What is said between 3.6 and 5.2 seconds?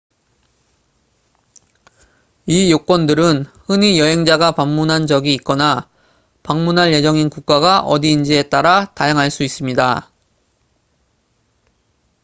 흔히 여행자가 방문한